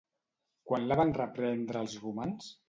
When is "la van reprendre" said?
0.91-1.85